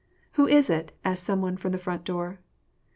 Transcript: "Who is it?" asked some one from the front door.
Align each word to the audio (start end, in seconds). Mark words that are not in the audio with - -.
"Who 0.33 0.47
is 0.47 0.71
it?" 0.71 0.97
asked 1.05 1.23
some 1.23 1.43
one 1.43 1.57
from 1.57 1.73
the 1.73 1.77
front 1.77 2.05
door. 2.05 2.39